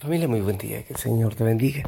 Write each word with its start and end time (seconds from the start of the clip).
Familia, 0.00 0.28
muy 0.28 0.40
buen 0.40 0.58
día, 0.58 0.84
que 0.84 0.92
el 0.92 0.98
Señor 1.00 1.34
te 1.34 1.42
bendiga. 1.42 1.82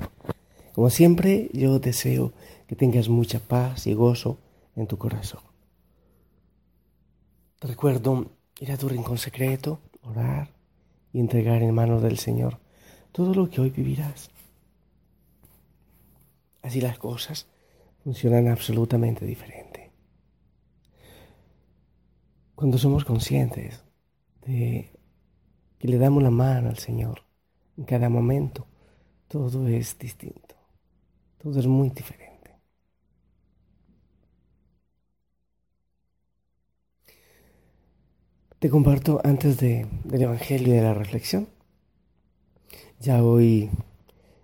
Como 0.74 0.90
siempre, 0.90 1.48
yo 1.52 1.78
deseo 1.78 2.32
que 2.66 2.74
tengas 2.74 3.08
mucha 3.08 3.38
paz 3.38 3.86
y 3.86 3.94
gozo 3.94 4.36
en 4.74 4.88
tu 4.88 4.98
corazón. 4.98 5.42
Recuerdo 7.60 8.32
ir 8.58 8.72
a 8.72 8.76
tu 8.76 8.88
rincón 8.88 9.16
secreto, 9.16 9.78
orar 10.02 10.50
y 11.12 11.20
entregar 11.20 11.62
en 11.62 11.72
manos 11.72 12.02
del 12.02 12.18
Señor 12.18 12.58
todo 13.12 13.32
lo 13.32 13.48
que 13.48 13.60
hoy 13.60 13.70
vivirás. 13.70 14.28
Así 16.62 16.80
las 16.80 16.98
cosas 16.98 17.46
funcionan 18.02 18.48
absolutamente 18.48 19.24
diferente. 19.24 19.92
Cuando 22.56 22.76
somos 22.76 23.04
conscientes 23.04 23.84
de 24.44 24.90
que 25.78 25.86
le 25.86 25.96
damos 25.96 26.24
la 26.24 26.30
mano 26.30 26.70
al 26.70 26.78
Señor, 26.78 27.29
en 27.80 27.86
cada 27.86 28.10
momento 28.10 28.66
todo 29.26 29.66
es 29.66 29.98
distinto, 29.98 30.54
todo 31.42 31.58
es 31.58 31.66
muy 31.66 31.88
diferente. 31.88 32.28
Te 38.58 38.68
comparto 38.68 39.18
antes 39.24 39.56
de, 39.56 39.86
del 40.04 40.22
Evangelio 40.22 40.74
y 40.74 40.76
de 40.76 40.82
la 40.82 40.92
reflexión. 40.92 41.48
Ya 42.98 43.24
hoy 43.24 43.70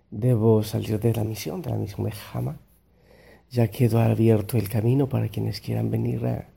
debo 0.09 0.63
salir 0.63 0.99
de 0.99 1.13
la 1.13 1.23
misión, 1.23 1.61
de 1.61 1.69
la 1.69 1.75
misión 1.75 2.05
de 2.05 2.13
Jama. 2.13 2.59
Ya 3.51 3.67
quedó 3.67 3.99
abierto 3.99 4.57
el 4.57 4.67
camino 4.67 5.07
para 5.07 5.29
quienes 5.29 5.61
quieran 5.61 5.91
venir 5.91 6.25
a, 6.25 6.49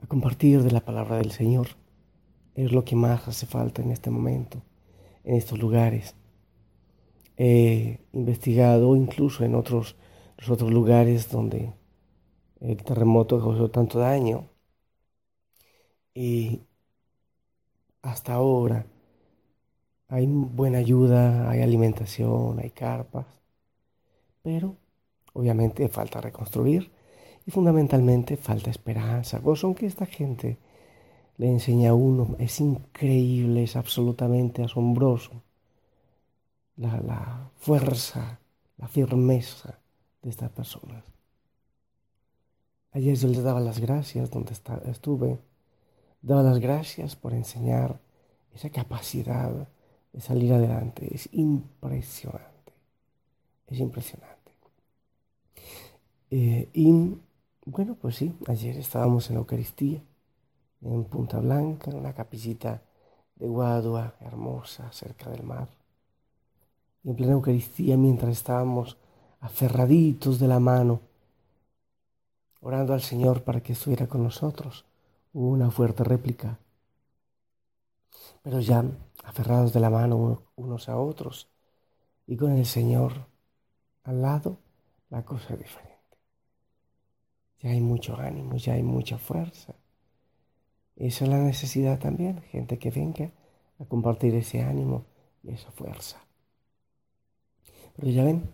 a 0.00 0.06
compartir 0.06 0.62
de 0.62 0.70
la 0.70 0.84
palabra 0.84 1.16
del 1.16 1.32
Señor. 1.32 1.66
Es 2.54 2.70
lo 2.70 2.84
que 2.84 2.94
más 2.94 3.26
hace 3.26 3.46
falta 3.46 3.82
en 3.82 3.90
este 3.90 4.10
momento 4.10 4.62
en 5.26 5.34
estos 5.34 5.58
lugares. 5.58 6.14
He 7.36 8.00
investigado 8.12 8.96
incluso 8.96 9.44
en 9.44 9.54
otros, 9.54 9.96
los 10.38 10.48
otros 10.48 10.72
lugares 10.72 11.30
donde 11.30 11.74
el 12.60 12.82
terremoto 12.82 13.38
causó 13.38 13.70
tanto 13.70 13.98
daño. 13.98 14.48
Y 16.14 16.62
hasta 18.00 18.34
ahora 18.34 18.86
hay 20.08 20.26
buena 20.26 20.78
ayuda, 20.78 21.50
hay 21.50 21.60
alimentación, 21.60 22.60
hay 22.60 22.70
carpas, 22.70 23.26
pero 24.42 24.76
obviamente 25.34 25.88
falta 25.88 26.20
reconstruir 26.20 26.92
y 27.44 27.50
fundamentalmente 27.50 28.36
falta 28.36 28.70
esperanza, 28.70 29.40
gozo, 29.40 29.66
aunque 29.66 29.86
esta 29.86 30.06
gente 30.06 30.58
le 31.38 31.48
enseña 31.48 31.90
a 31.90 31.94
uno. 31.94 32.36
Es 32.38 32.60
increíble, 32.60 33.64
es 33.64 33.76
absolutamente 33.76 34.62
asombroso 34.62 35.42
la, 36.76 37.00
la 37.00 37.50
fuerza, 37.56 38.38
la 38.78 38.88
firmeza 38.88 39.78
de 40.22 40.30
estas 40.30 40.50
personas. 40.50 41.04
Ayer 42.92 43.14
yo 43.16 43.28
les 43.28 43.42
daba 43.42 43.60
las 43.60 43.78
gracias 43.78 44.30
donde 44.30 44.54
estuve, 44.86 45.38
daba 46.22 46.42
las 46.42 46.58
gracias 46.58 47.14
por 47.14 47.34
enseñar 47.34 48.00
esa 48.54 48.70
capacidad 48.70 49.68
de 50.12 50.20
salir 50.20 50.52
adelante. 50.54 51.14
Es 51.14 51.28
impresionante, 51.32 52.72
es 53.66 53.80
impresionante. 53.80 54.36
Eh, 56.30 56.68
y 56.72 57.16
bueno, 57.66 57.96
pues 58.00 58.16
sí, 58.16 58.34
ayer 58.46 58.76
estábamos 58.78 59.28
en 59.28 59.34
la 59.34 59.40
Eucaristía 59.40 60.02
en 60.94 61.04
Punta 61.04 61.38
Blanca, 61.40 61.90
en 61.90 61.98
una 61.98 62.14
capillita 62.14 62.82
de 63.34 63.48
Guadua 63.48 64.14
hermosa 64.20 64.90
cerca 64.92 65.30
del 65.30 65.42
mar. 65.42 65.68
Y 67.02 67.10
en 67.10 67.16
plena 67.16 67.32
Eucaristía, 67.32 67.96
mientras 67.96 68.32
estábamos 68.32 68.96
aferraditos 69.40 70.38
de 70.38 70.48
la 70.48 70.58
mano, 70.58 71.00
orando 72.60 72.94
al 72.94 73.02
Señor 73.02 73.42
para 73.42 73.60
que 73.60 73.74
estuviera 73.74 74.06
con 74.06 74.22
nosotros, 74.22 74.84
hubo 75.32 75.48
una 75.50 75.70
fuerte 75.70 76.02
réplica. 76.02 76.58
Pero 78.42 78.60
ya 78.60 78.84
aferrados 79.24 79.72
de 79.72 79.80
la 79.80 79.90
mano 79.90 80.42
unos 80.56 80.88
a 80.88 80.98
otros 80.98 81.48
y 82.26 82.36
con 82.36 82.52
el 82.52 82.66
Señor 82.66 83.12
al 84.04 84.22
lado, 84.22 84.56
la 85.10 85.24
cosa 85.24 85.54
es 85.54 85.58
diferente. 85.58 85.96
Ya 87.60 87.70
hay 87.70 87.80
mucho 87.80 88.16
ánimo, 88.16 88.56
ya 88.56 88.74
hay 88.74 88.82
mucha 88.82 89.18
fuerza. 89.18 89.74
Esa 90.96 91.24
es 91.24 91.30
la 91.30 91.38
necesidad 91.38 91.98
también, 91.98 92.40
gente 92.50 92.78
que 92.78 92.90
venga 92.90 93.30
a 93.78 93.84
compartir 93.84 94.34
ese 94.34 94.62
ánimo 94.62 95.04
y 95.42 95.50
esa 95.50 95.70
fuerza. 95.70 96.18
Pero 97.96 98.10
ya 98.10 98.24
ven, 98.24 98.48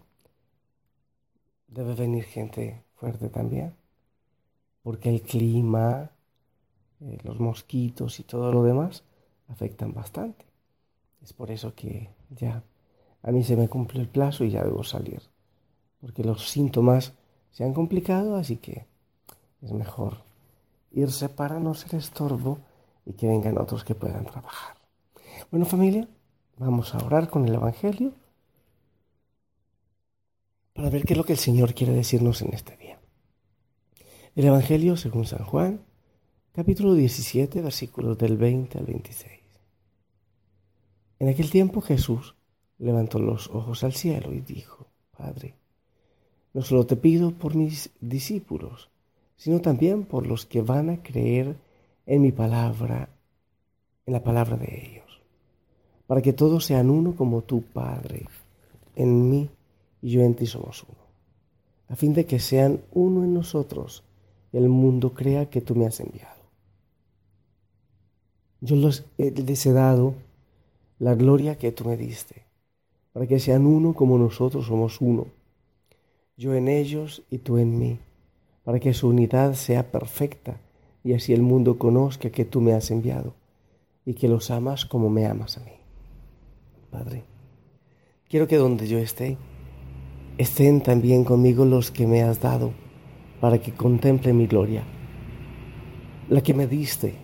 debe 1.68 1.94
venir 1.94 2.24
gente 2.24 2.82
fuerte 2.96 3.28
también, 3.28 3.74
porque 4.82 5.08
el 5.08 5.22
clima, 5.22 6.10
eh, 7.00 7.18
los 7.22 7.38
mosquitos 7.38 8.18
y 8.18 8.24
todo 8.24 8.52
lo 8.52 8.64
demás 8.64 9.04
afectan 9.48 9.92
bastante. 9.94 10.44
Es 11.22 11.32
por 11.32 11.50
eso 11.52 11.74
que 11.74 12.08
ya 12.30 12.64
a 13.22 13.30
mí 13.30 13.44
se 13.44 13.56
me 13.56 13.68
cumplió 13.68 14.02
el 14.02 14.08
plazo 14.08 14.44
y 14.44 14.50
ya 14.50 14.64
debo 14.64 14.82
salir, 14.82 15.22
porque 16.00 16.24
los 16.24 16.48
síntomas 16.48 17.12
se 17.52 17.62
han 17.62 17.72
complicado, 17.72 18.34
así 18.34 18.56
que 18.56 18.86
es 19.60 19.72
mejor 19.72 20.31
irse 20.92 21.28
para 21.28 21.58
no 21.58 21.74
ser 21.74 21.94
estorbo 21.96 22.58
y 23.04 23.14
que 23.14 23.26
vengan 23.26 23.58
otros 23.58 23.84
que 23.84 23.94
puedan 23.94 24.24
trabajar. 24.24 24.76
Bueno 25.50 25.66
familia, 25.66 26.08
vamos 26.58 26.94
a 26.94 26.98
orar 26.98 27.28
con 27.28 27.46
el 27.46 27.54
Evangelio 27.54 28.12
para 30.74 30.90
ver 30.90 31.04
qué 31.04 31.14
es 31.14 31.16
lo 31.16 31.24
que 31.24 31.32
el 31.32 31.38
Señor 31.38 31.74
quiere 31.74 31.92
decirnos 31.92 32.42
en 32.42 32.54
este 32.54 32.76
día. 32.76 32.98
El 34.34 34.46
Evangelio 34.46 34.96
según 34.96 35.26
San 35.26 35.44
Juan, 35.44 35.80
capítulo 36.52 36.94
17, 36.94 37.60
versículos 37.60 38.16
del 38.16 38.36
20 38.36 38.78
al 38.78 38.86
26. 38.86 39.40
En 41.18 41.28
aquel 41.28 41.50
tiempo 41.50 41.80
Jesús 41.80 42.34
levantó 42.78 43.18
los 43.18 43.48
ojos 43.50 43.84
al 43.84 43.92
cielo 43.92 44.32
y 44.32 44.40
dijo, 44.40 44.88
Padre, 45.16 45.54
no 46.52 46.62
solo 46.62 46.84
te 46.86 46.96
pido 46.96 47.32
por 47.32 47.54
mis 47.54 47.90
discípulos, 48.00 48.91
sino 49.42 49.60
también 49.60 50.04
por 50.04 50.24
los 50.24 50.46
que 50.46 50.62
van 50.62 50.88
a 50.88 51.02
creer 51.02 51.56
en 52.06 52.22
mi 52.22 52.30
palabra, 52.30 53.08
en 54.06 54.12
la 54.12 54.22
palabra 54.22 54.56
de 54.56 54.86
ellos, 54.86 55.20
para 56.06 56.22
que 56.22 56.32
todos 56.32 56.64
sean 56.64 56.90
uno 56.90 57.16
como 57.16 57.42
tu 57.42 57.62
Padre, 57.62 58.28
en 58.94 59.28
mí 59.28 59.50
y 60.00 60.10
yo 60.10 60.22
en 60.22 60.36
ti 60.36 60.46
somos 60.46 60.84
uno, 60.84 61.02
a 61.88 61.96
fin 61.96 62.14
de 62.14 62.24
que 62.24 62.38
sean 62.38 62.82
uno 62.92 63.24
en 63.24 63.34
nosotros 63.34 64.04
y 64.52 64.58
el 64.58 64.68
mundo 64.68 65.12
crea 65.12 65.50
que 65.50 65.60
tú 65.60 65.74
me 65.74 65.86
has 65.86 65.98
enviado. 65.98 66.42
Yo 68.60 68.76
les 68.76 69.66
he 69.66 69.72
dado 69.72 70.14
la 71.00 71.16
gloria 71.16 71.58
que 71.58 71.72
tú 71.72 71.84
me 71.84 71.96
diste, 71.96 72.44
para 73.12 73.26
que 73.26 73.40
sean 73.40 73.66
uno 73.66 73.92
como 73.92 74.18
nosotros 74.18 74.66
somos 74.66 75.00
uno, 75.00 75.26
yo 76.36 76.54
en 76.54 76.68
ellos 76.68 77.24
y 77.28 77.38
tú 77.38 77.58
en 77.58 77.76
mí 77.76 77.98
para 78.64 78.78
que 78.78 78.94
su 78.94 79.08
unidad 79.08 79.54
sea 79.54 79.90
perfecta 79.90 80.60
y 81.04 81.14
así 81.14 81.32
el 81.32 81.42
mundo 81.42 81.78
conozca 81.78 82.30
que 82.30 82.44
tú 82.44 82.60
me 82.60 82.72
has 82.72 82.90
enviado 82.90 83.34
y 84.04 84.14
que 84.14 84.28
los 84.28 84.50
amas 84.50 84.84
como 84.84 85.10
me 85.10 85.26
amas 85.26 85.58
a 85.58 85.60
mí. 85.60 85.72
Padre, 86.90 87.24
quiero 88.28 88.46
que 88.46 88.56
donde 88.56 88.86
yo 88.86 88.98
esté, 88.98 89.36
estén 90.38 90.80
también 90.80 91.24
conmigo 91.24 91.64
los 91.64 91.90
que 91.90 92.06
me 92.06 92.22
has 92.22 92.40
dado 92.40 92.72
para 93.40 93.58
que 93.60 93.72
contemple 93.72 94.32
mi 94.32 94.46
gloria, 94.46 94.84
la 96.28 96.40
que 96.40 96.54
me 96.54 96.66
diste 96.66 97.14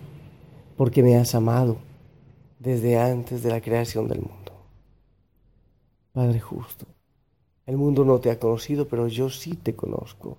porque 0.75 1.03
me 1.03 1.15
has 1.15 1.35
amado 1.35 1.77
desde 2.59 2.99
antes 2.99 3.43
de 3.43 3.49
la 3.49 3.61
creación 3.61 4.07
del 4.07 4.21
mundo. 4.21 4.53
Padre 6.11 6.39
justo, 6.39 6.85
el 7.65 7.77
mundo 7.77 8.03
no 8.03 8.19
te 8.19 8.31
ha 8.31 8.39
conocido, 8.39 8.87
pero 8.87 9.07
yo 9.07 9.29
sí 9.29 9.55
te 9.55 9.75
conozco 9.75 10.37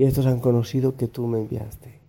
y 0.00 0.04
estos 0.04 0.24
han 0.24 0.40
conocido 0.40 0.96
que 0.96 1.08
tú 1.08 1.26
me 1.26 1.40
enviaste. 1.40 2.00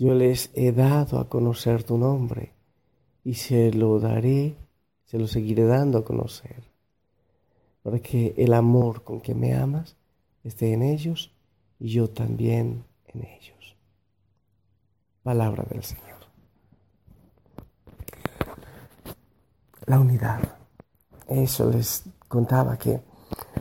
Yo 0.00 0.14
les 0.14 0.50
he 0.52 0.72
dado 0.72 1.20
a 1.20 1.28
conocer 1.28 1.84
tu 1.84 1.96
nombre 1.96 2.54
y 3.22 3.34
se 3.34 3.72
lo 3.72 4.00
daré, 4.00 4.56
se 5.04 5.16
lo 5.16 5.28
seguiré 5.28 5.62
dando 5.62 5.98
a 5.98 6.04
conocer, 6.04 6.64
para 7.84 8.00
que 8.00 8.34
el 8.36 8.52
amor 8.52 9.04
con 9.04 9.20
que 9.20 9.32
me 9.32 9.54
amas 9.54 9.94
esté 10.42 10.72
en 10.72 10.82
ellos 10.82 11.32
y 11.78 11.90
yo 11.90 12.10
también 12.10 12.82
en 13.14 13.26
ellos. 13.26 13.76
Palabra 15.22 15.64
del 15.70 15.84
Señor. 15.84 16.18
La 19.86 20.00
unidad. 20.00 20.56
Eso 21.28 21.70
les 21.70 22.06
contaba 22.26 22.76
que 22.76 23.00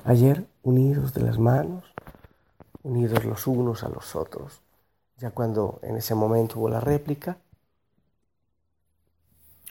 ayer, 0.05 0.47
unidos 0.63 1.13
de 1.13 1.21
las 1.21 1.37
manos, 1.37 1.90
unidos 2.83 3.23
los 3.25 3.47
unos 3.47 3.83
a 3.83 3.89
los 3.89 4.15
otros. 4.15 4.61
Ya 5.17 5.31
cuando 5.31 5.79
en 5.83 5.97
ese 5.97 6.15
momento 6.15 6.59
hubo 6.59 6.69
la 6.69 6.79
réplica, 6.79 7.37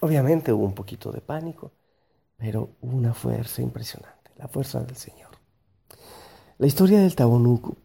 obviamente 0.00 0.52
hubo 0.52 0.64
un 0.64 0.74
poquito 0.74 1.10
de 1.10 1.20
pánico, 1.20 1.72
pero 2.36 2.70
una 2.80 3.14
fuerza 3.14 3.62
impresionante, 3.62 4.30
la 4.36 4.48
fuerza 4.48 4.80
del 4.80 4.96
Señor. 4.96 5.30
La 6.58 6.66
historia 6.66 7.00
del 7.00 7.14
tabonuku. 7.14 7.76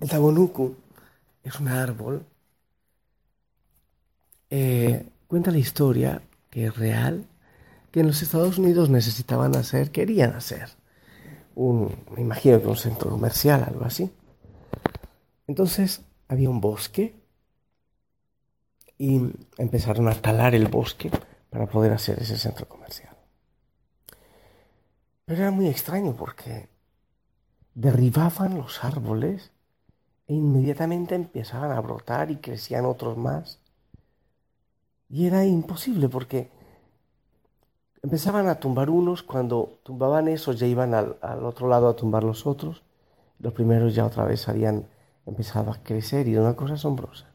El 0.00 0.08
tabonuku 0.08 0.74
es 1.44 1.60
un 1.60 1.68
árbol. 1.68 2.26
Eh, 4.50 5.08
cuenta 5.26 5.50
la 5.50 5.58
historia 5.58 6.22
que 6.50 6.66
es 6.66 6.76
real, 6.76 7.26
que 7.90 8.00
en 8.00 8.06
los 8.06 8.22
Estados 8.22 8.58
Unidos 8.58 8.90
necesitaban 8.90 9.54
hacer, 9.54 9.90
querían 9.90 10.32
hacer 10.32 10.70
un, 11.56 12.04
me 12.14 12.20
imagino 12.20 12.60
que 12.60 12.68
un 12.68 12.76
centro 12.76 13.10
comercial, 13.10 13.64
algo 13.64 13.84
así. 13.84 14.12
Entonces 15.46 16.02
había 16.28 16.50
un 16.50 16.60
bosque 16.60 17.16
y 18.98 19.20
empezaron 19.58 20.08
a 20.08 20.14
talar 20.14 20.54
el 20.54 20.68
bosque 20.68 21.10
para 21.50 21.66
poder 21.66 21.92
hacer 21.92 22.20
ese 22.20 22.36
centro 22.36 22.68
comercial. 22.68 23.16
Pero 25.24 25.42
era 25.42 25.50
muy 25.50 25.68
extraño 25.68 26.14
porque 26.14 26.68
derribaban 27.74 28.56
los 28.56 28.84
árboles 28.84 29.50
e 30.26 30.34
inmediatamente 30.34 31.14
empezaban 31.14 31.72
a 31.72 31.80
brotar 31.80 32.30
y 32.30 32.36
crecían 32.36 32.84
otros 32.84 33.16
más. 33.16 33.60
Y 35.08 35.26
era 35.26 35.44
imposible 35.44 36.08
porque 36.08 36.50
empezaban 38.06 38.46
a 38.46 38.60
tumbar 38.60 38.88
unos, 38.88 39.24
cuando 39.24 39.80
tumbaban 39.82 40.28
esos 40.28 40.60
ya 40.60 40.66
iban 40.68 40.94
al, 40.94 41.16
otro 41.42 41.66
lado 41.66 41.88
a 41.88 41.96
tumbar 41.96 42.22
los 42.22 42.46
otros. 42.46 42.84
Los 43.40 43.52
primeros 43.52 43.96
ya 43.96 44.06
otra 44.06 44.24
vez 44.24 44.48
habían 44.48 44.86
empezado 45.26 45.72
a 45.72 45.82
crecer 45.82 46.28
y 46.28 46.34
era 46.34 46.42
una 46.42 46.54
cosa 46.54 46.74
asombrosa. 46.74 47.26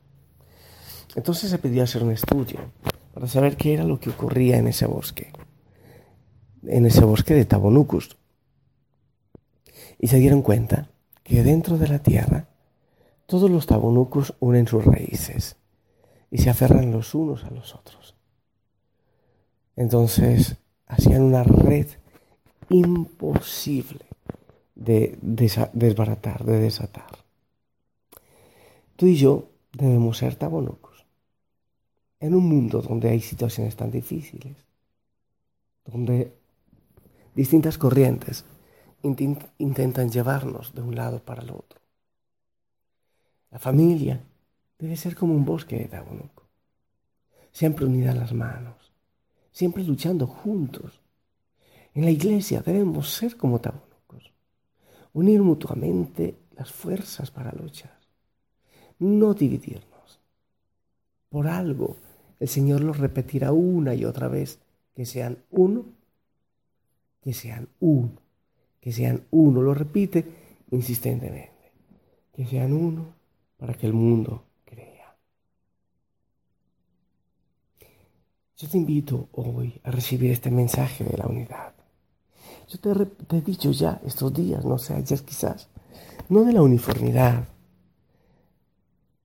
Entonces 1.13 1.50
se 1.50 1.57
pidió 1.57 1.83
hacer 1.83 2.03
un 2.03 2.12
estudio 2.12 2.62
para 3.13 3.27
saber 3.27 3.57
qué 3.57 3.73
era 3.73 3.83
lo 3.83 4.00
que 4.00 4.12
ocurría 4.12 4.59
en 4.59 4.68
ese 4.69 4.85
bosque, 4.85 5.33
en 6.63 6.85
ese 6.85 7.03
bosque 7.03 7.33
de 7.33 7.44
Tabonucus. 7.44 8.15
Y 10.00 10.07
se 10.07 10.19
dieron 10.19 10.41
cuenta 10.41 10.88
que 11.21 11.44
dentro 11.44 11.77
de 11.77 11.89
la 11.89 12.00
tierra 12.00 12.47
todos 13.25 13.51
los 13.51 13.65
tabonucus 13.65 14.35
unen 14.39 14.67
sus 14.67 14.85
raíces 14.85 15.57
y 16.31 16.38
se 16.38 16.50
aferran 16.50 16.91
los 16.91 17.13
unos 17.13 17.44
a 17.44 17.50
los 17.50 17.75
otros. 17.75 18.15
Entonces 19.81 20.57
hacían 20.86 21.24
una 21.24 21.42
red 21.42 21.88
imposible 22.69 24.06
de 24.75 25.18
desbaratar, 25.24 26.45
de 26.45 26.60
desatar. 26.60 27.18
Tú 28.95 29.07
y 29.07 29.16
yo 29.16 29.50
debemos 29.74 30.19
ser 30.19 30.36
tabonucos 30.36 31.04
en 32.19 32.36
un 32.36 32.48
mundo 32.48 32.83
donde 32.83 33.10
hay 33.10 33.22
situaciones 33.22 33.75
tan 33.75 33.89
difíciles, 33.89 34.56
donde 35.84 36.31
distintas 37.34 37.80
corrientes 37.80 38.45
intentan 39.01 40.12
llevarnos 40.12 40.75
de 40.75 40.81
un 40.84 40.95
lado 40.95 41.24
para 41.24 41.42
el 41.42 41.50
otro. 41.50 41.81
La 43.50 43.57
familia 43.57 44.22
debe 44.77 44.95
ser 44.95 45.16
como 45.16 45.34
un 45.34 45.44
bosque 45.44 45.75
de 45.75 45.86
tabonuco, 45.86 46.44
siempre 47.51 47.86
unida 47.86 48.13
las 48.13 48.31
manos, 48.31 48.81
siempre 49.51 49.83
luchando 49.83 50.27
juntos. 50.27 51.01
En 51.94 52.06
la 52.06 52.12
iglesia 52.12 52.62
debemos 52.62 53.09
ser 53.09 53.36
como 53.38 53.59
tabonucos, 53.59 54.31
unir 55.13 55.42
mutuamente 55.42 56.38
las 56.56 56.71
fuerzas 56.71 57.31
para 57.31 57.51
luchar, 57.51 58.00
no 59.00 59.33
dividirnos. 59.33 60.19
Por 61.30 61.48
algo 61.48 61.98
el 62.39 62.48
Señor 62.48 62.81
lo 62.81 62.92
repetirá 62.92 63.51
una 63.51 63.94
y 63.94 64.03
otra 64.03 64.27
vez, 64.27 64.59
que 64.95 65.06
sean 65.06 65.44
uno, 65.51 65.86
que 67.21 67.33
sean 67.33 67.69
uno, 67.80 68.13
que 68.80 68.92
sean 68.92 69.25
uno, 69.30 69.62
lo 69.62 69.75
repite 69.75 70.25
insistentemente, 70.71 71.71
que 72.33 72.45
sean 72.48 72.74
uno, 72.74 73.13
para 73.57 73.75
que 73.75 73.86
el 73.86 73.94
mundo 73.94 74.44
crea. 74.65 75.15
Yo 78.62 78.69
te 78.69 78.78
invito 78.78 79.28
hoy 79.31 79.81
a 79.84 79.90
recibir 79.90 80.30
este 80.30 80.52
mensaje 80.52 81.04
de 81.04 81.18
la 81.18 81.25
unidad. 81.25 81.74
Yo 82.68 82.78
te, 82.80 83.36
he 83.38 83.42
dicho 83.42 83.72
ya 83.72 84.00
estos 84.06 84.31
días, 84.31 84.63
no 84.63 84.78
sé, 84.78 84.94
ayer 84.94 85.19
quizás, 85.24 85.68
no 86.30 86.44
de 86.44 86.54
la 86.54 86.62
uniformidad. 86.62 87.48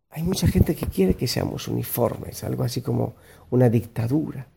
Hay 0.09 0.23
mucha 0.23 0.47
gente 0.49 0.75
que 0.75 0.87
quiere 0.87 1.17
que 1.17 1.29
seamos 1.29 1.69
uniformes, 1.69 2.45
algo 2.45 2.65
así 2.65 2.81
como 2.81 3.17
una 3.51 3.69
dictadura. 3.69 4.49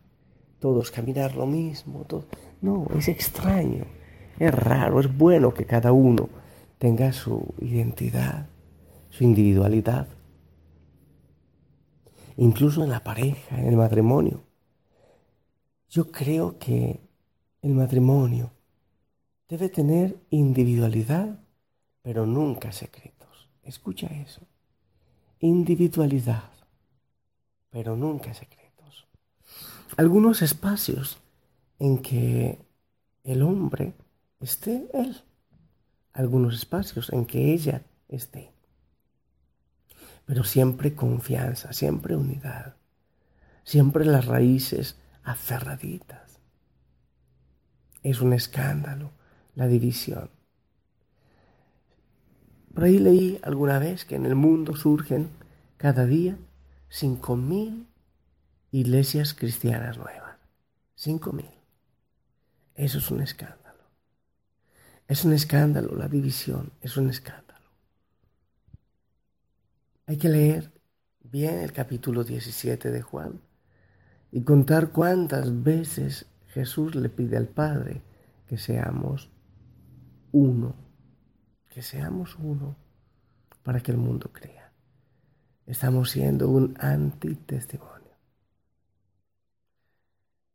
Todos 0.58 0.90
caminar 0.90 1.36
lo 1.36 1.44
mismo. 1.44 2.04
Todo. 2.06 2.24
No, 2.62 2.86
es 2.96 3.08
extraño, 3.08 3.84
es 4.38 4.54
raro, 4.54 5.00
es 5.00 5.14
bueno 5.14 5.52
que 5.52 5.66
cada 5.66 5.92
uno 5.92 6.30
tenga 6.78 7.12
su 7.12 7.54
identidad 7.60 8.46
su 9.10 9.24
individualidad. 9.24 10.06
Incluso 12.36 12.82
en 12.82 12.90
la 12.90 13.04
pareja, 13.04 13.58
en 13.58 13.66
el 13.66 13.76
matrimonio. 13.76 14.49
Yo 15.90 16.10
creo 16.10 16.58
que 16.58 17.00
el 17.62 17.74
matrimonio 17.74 18.50
debe 19.48 19.68
tener 19.68 20.16
individualidad, 20.30 21.38
pero 22.02 22.26
nunca 22.26 22.72
secretos. 22.72 23.48
Escucha 23.62 24.06
eso. 24.06 24.40
Individualidad, 25.40 26.50
pero 27.70 27.96
nunca 27.96 28.32
secretos. 28.32 29.06
Algunos 29.96 30.42
espacios 30.42 31.18
en 31.78 31.98
que 31.98 32.58
el 33.24 33.42
hombre 33.42 33.94
esté 34.40 34.88
él. 34.94 35.20
Algunos 36.12 36.54
espacios 36.54 37.12
en 37.12 37.26
que 37.26 37.52
ella 37.52 37.82
esté 38.08 38.52
pero 40.30 40.44
siempre 40.44 40.94
confianza, 40.94 41.72
siempre 41.72 42.14
unidad, 42.14 42.76
siempre 43.64 44.04
las 44.04 44.26
raíces 44.26 44.96
aferraditas. 45.22 46.40
Es 48.02 48.20
un 48.20 48.32
escándalo 48.32 49.12
la 49.54 49.66
división. 49.66 50.30
Por 52.74 52.84
ahí 52.84 52.98
leí 52.98 53.38
alguna 53.42 53.78
vez 53.78 54.04
que 54.04 54.14
en 54.14 54.26
el 54.26 54.34
mundo 54.34 54.76
surgen 54.76 55.28
cada 55.76 56.06
día 56.06 56.38
cinco 56.88 57.36
mil 57.36 57.86
iglesias 58.70 59.34
cristianas 59.34 59.98
nuevas. 59.98 60.36
Cinco 60.94 61.32
mil. 61.32 61.50
Eso 62.74 62.98
es 62.98 63.10
un 63.10 63.20
escándalo. 63.20 63.60
Es 65.08 65.24
un 65.24 65.32
escándalo 65.32 65.96
la 65.96 66.08
división, 66.08 66.72
es 66.80 66.96
un 66.96 67.10
escándalo. 67.10 67.50
Hay 70.06 70.16
que 70.16 70.28
leer 70.28 70.72
bien 71.20 71.58
el 71.58 71.72
capítulo 71.72 72.24
17 72.24 72.90
de 72.90 73.02
Juan 73.02 73.40
y 74.32 74.42
contar 74.42 74.90
cuántas 74.90 75.62
veces 75.62 76.26
Jesús 76.48 76.94
le 76.94 77.08
pide 77.08 77.36
al 77.36 77.48
Padre 77.48 78.02
que 78.46 78.58
seamos 78.58 79.30
uno, 80.32 80.74
que 81.68 81.82
seamos 81.82 82.36
uno 82.36 82.76
para 83.62 83.80
que 83.80 83.92
el 83.92 83.98
mundo 83.98 84.30
crea. 84.32 84.72
Estamos 85.66 86.10
siendo 86.10 86.48
un 86.48 86.76
antitestimonio. 86.80 88.00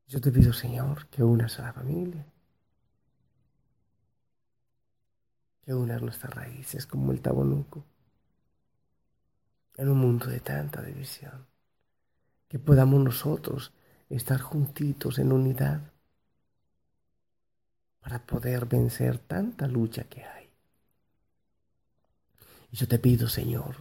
Yo 0.08 0.22
te 0.22 0.32
pido, 0.32 0.54
Señor, 0.54 1.08
que 1.08 1.24
unas 1.24 1.60
a 1.60 1.64
la 1.64 1.74
familia, 1.74 2.26
que 5.62 5.74
unas 5.74 6.02
nuestras 6.02 6.34
raíces 6.34 6.86
como 6.86 7.12
el 7.12 7.22
tabonuco 7.22 7.84
en 9.78 9.90
un 9.90 9.98
mundo 9.98 10.28
de 10.28 10.40
tanta 10.40 10.82
división, 10.82 11.46
que 12.56 12.60
podamos 12.60 13.04
nosotros 13.04 13.74
estar 14.10 14.40
juntitos 14.40 15.20
en 15.20 15.34
unidad 15.34 15.92
para 18.00 18.26
poder 18.26 18.66
vencer 18.66 19.18
tanta 19.18 19.68
lucha 19.68 20.06
que 20.06 20.24
hay. 20.24 20.50
Y 22.72 22.78
yo 22.78 22.88
te 22.88 22.98
pido, 22.98 23.28
Señor, 23.28 23.76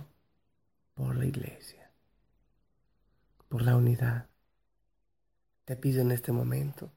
por 0.95 1.15
la 1.15 1.25
iglesia, 1.25 1.89
por 3.49 3.63
la 3.63 3.77
unidad. 3.77 4.27
Te 5.65 5.77
pido 5.77 6.03
en 6.03 6.11
este 6.11 6.33
momento 6.33 6.91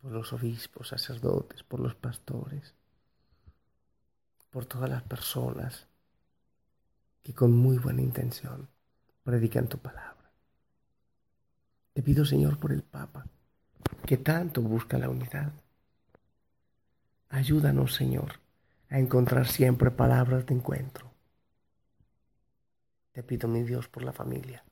por 0.00 0.10
los 0.12 0.32
obispos, 0.32 0.88
sacerdotes, 0.88 1.64
por 1.64 1.80
los 1.80 1.96
pastores, 1.96 2.72
por 4.48 4.64
todas 4.64 4.88
las 4.88 5.02
personas 5.02 5.86
que 7.22 7.34
con 7.34 7.52
muy 7.52 7.76
buena 7.76 8.00
intención 8.00 8.70
predican 9.22 9.68
tu 9.68 9.76
palabra. 9.76 10.17
Te 11.98 12.02
pido, 12.04 12.24
Señor, 12.24 12.60
por 12.60 12.70
el 12.70 12.84
Papa, 12.84 13.26
que 14.06 14.18
tanto 14.18 14.62
busca 14.62 14.98
la 14.98 15.10
unidad. 15.10 15.52
Ayúdanos, 17.28 17.96
Señor, 17.96 18.38
a 18.88 19.00
encontrar 19.00 19.48
siempre 19.48 19.90
palabras 19.90 20.46
de 20.46 20.54
encuentro. 20.54 21.10
Te 23.10 23.24
pido, 23.24 23.48
mi 23.48 23.64
Dios, 23.64 23.88
por 23.88 24.04
la 24.04 24.12
familia. 24.12 24.62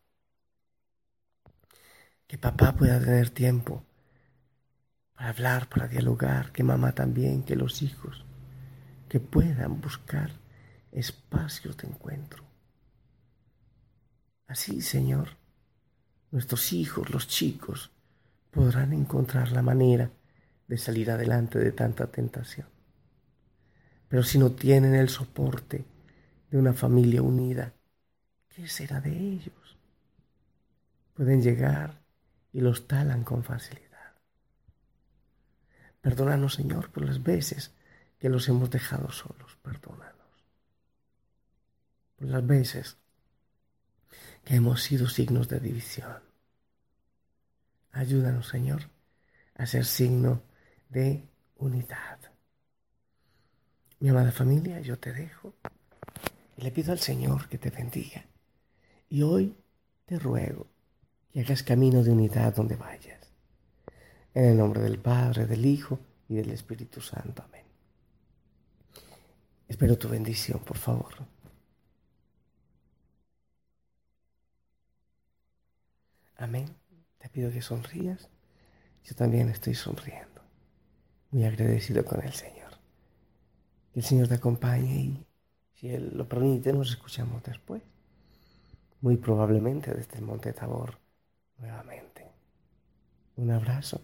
Que 2.28 2.38
papá 2.38 2.76
pueda 2.76 3.00
tener 3.00 3.30
tiempo 3.30 3.82
para 5.16 5.30
hablar, 5.30 5.68
para 5.68 5.88
dialogar, 5.88 6.52
que 6.52 6.62
mamá 6.62 6.92
también, 6.92 7.42
que 7.42 7.56
los 7.56 7.82
hijos, 7.82 8.24
que 9.08 9.18
puedan 9.18 9.80
buscar 9.80 10.30
espacios 10.92 11.76
de 11.76 11.88
encuentro. 11.88 12.44
Así, 14.46 14.80
Señor, 14.80 15.30
nuestros 16.30 16.72
hijos, 16.72 17.10
los 17.10 17.28
chicos, 17.28 17.90
podrán 18.50 18.92
encontrar 18.92 19.52
la 19.52 19.62
manera 19.62 20.10
de 20.66 20.78
salir 20.78 21.10
adelante 21.10 21.58
de 21.58 21.72
tanta 21.72 22.06
tentación. 22.06 22.66
Pero 24.08 24.22
si 24.22 24.38
no 24.38 24.52
tienen 24.52 24.94
el 24.94 25.08
soporte 25.08 25.84
de 26.50 26.58
una 26.58 26.72
familia 26.72 27.22
unida, 27.22 27.74
¿qué 28.48 28.68
será 28.68 29.00
de 29.00 29.16
ellos? 29.16 29.76
Pueden 31.14 31.42
llegar 31.42 32.00
y 32.52 32.60
los 32.60 32.86
talan 32.86 33.24
con 33.24 33.42
facilidad. 33.42 33.86
Perdónanos, 36.00 36.54
Señor, 36.54 36.90
por 36.90 37.04
las 37.04 37.22
veces 37.22 37.74
que 38.18 38.28
los 38.28 38.48
hemos 38.48 38.70
dejado 38.70 39.10
solos. 39.10 39.58
Perdónanos. 39.62 40.14
Por 42.16 42.28
las 42.28 42.46
veces 42.46 42.96
que 44.46 44.54
hemos 44.54 44.80
sido 44.80 45.08
signos 45.08 45.48
de 45.48 45.58
división. 45.58 46.22
Ayúdanos, 47.90 48.46
Señor, 48.46 48.88
a 49.56 49.66
ser 49.66 49.84
signo 49.84 50.40
de 50.88 51.28
unidad. 51.56 52.20
Mi 53.98 54.08
amada 54.08 54.30
familia, 54.30 54.80
yo 54.80 55.00
te 55.00 55.12
dejo 55.12 55.52
y 56.56 56.62
le 56.62 56.70
pido 56.70 56.92
al 56.92 57.00
Señor 57.00 57.48
que 57.48 57.58
te 57.58 57.70
bendiga. 57.70 58.24
Y 59.08 59.22
hoy 59.22 59.56
te 60.04 60.16
ruego 60.16 60.68
que 61.32 61.40
hagas 61.40 61.64
camino 61.64 62.04
de 62.04 62.12
unidad 62.12 62.54
donde 62.54 62.76
vayas. 62.76 63.32
En 64.32 64.44
el 64.44 64.56
nombre 64.58 64.80
del 64.80 65.00
Padre, 65.00 65.46
del 65.46 65.66
Hijo 65.66 65.98
y 66.28 66.36
del 66.36 66.50
Espíritu 66.50 67.00
Santo. 67.00 67.42
Amén. 67.42 67.64
Espero 69.66 69.98
tu 69.98 70.08
bendición, 70.08 70.60
por 70.60 70.76
favor. 70.76 71.35
Amén. 76.38 76.66
Te 77.18 77.28
pido 77.28 77.50
que 77.50 77.62
sonrías. 77.62 78.28
Yo 79.04 79.14
también 79.14 79.48
estoy 79.48 79.74
sonriendo. 79.74 80.42
Muy 81.30 81.44
agradecido 81.44 82.04
con 82.04 82.22
el 82.22 82.32
Señor. 82.32 82.72
Que 83.92 84.00
el 84.00 84.06
Señor 84.06 84.28
te 84.28 84.34
acompañe 84.34 85.00
y, 85.00 85.26
si 85.74 85.88
Él 85.88 86.12
lo 86.14 86.28
permite, 86.28 86.72
nos 86.72 86.90
escuchamos 86.90 87.42
después. 87.42 87.82
Muy 89.00 89.16
probablemente 89.16 89.94
desde 89.94 90.18
el 90.18 90.24
Monte 90.24 90.52
Tabor 90.52 90.98
nuevamente. 91.58 92.30
Un 93.36 93.50
abrazo 93.50 94.00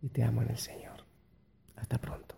y 0.00 0.08
te 0.08 0.24
amo 0.24 0.42
en 0.42 0.50
el 0.50 0.58
Señor. 0.58 1.04
Hasta 1.76 1.98
pronto. 1.98 2.35